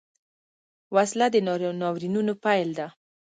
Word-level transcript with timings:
وسله 0.95 1.27
د 1.31 1.35
ناورینونو 1.77 2.33
پیل 2.43 2.69
ده 2.77 2.87